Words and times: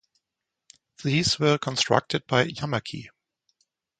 These 1.03 1.37
were 1.37 1.59
constructed 1.59 2.25
by 2.25 2.47
Yamaki. 2.47 3.09